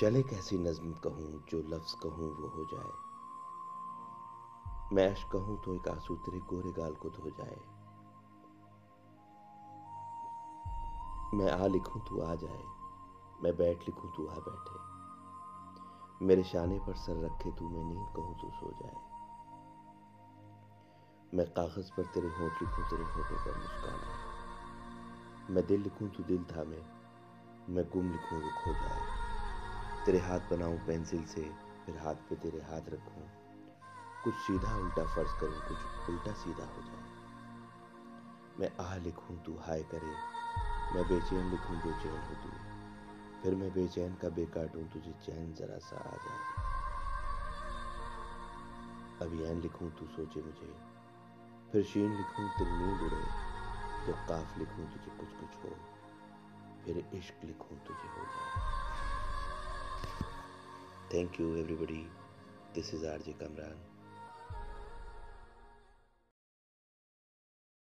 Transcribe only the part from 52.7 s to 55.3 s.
نیند اڑے جب قاف لکھوں تجھے